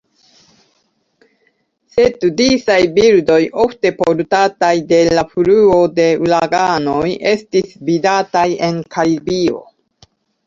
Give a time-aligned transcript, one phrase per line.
[1.97, 7.03] Sed disaj birdoj, ofte portataj de la fluo de uraganoj,
[7.35, 9.63] estis vidataj en Karibio.